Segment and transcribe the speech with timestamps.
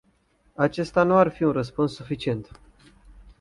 [0.55, 2.51] Acesta nu ar fi un răspuns suficient.